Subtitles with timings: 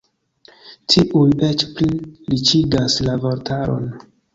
[0.93, 3.91] Tiuj eĉ pli riĉigas la vortaron.